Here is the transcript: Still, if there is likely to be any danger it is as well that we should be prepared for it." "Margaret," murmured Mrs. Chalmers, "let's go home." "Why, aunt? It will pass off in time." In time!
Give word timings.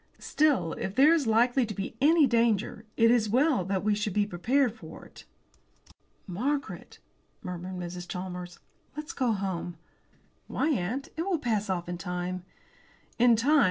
Still, 0.17 0.73
if 0.79 0.95
there 0.95 1.13
is 1.13 1.27
likely 1.27 1.63
to 1.63 1.75
be 1.75 1.95
any 2.01 2.25
danger 2.25 2.87
it 2.97 3.11
is 3.11 3.27
as 3.27 3.29
well 3.29 3.63
that 3.65 3.83
we 3.83 3.93
should 3.93 4.13
be 4.13 4.25
prepared 4.25 4.73
for 4.75 5.05
it." 5.05 5.25
"Margaret," 6.25 6.97
murmured 7.43 7.75
Mrs. 7.75 8.07
Chalmers, 8.07 8.57
"let's 8.97 9.13
go 9.13 9.31
home." 9.31 9.77
"Why, 10.47 10.69
aunt? 10.71 11.09
It 11.17 11.21
will 11.21 11.37
pass 11.37 11.69
off 11.69 11.87
in 11.87 11.99
time." 11.99 12.43
In 13.19 13.35
time! 13.35 13.59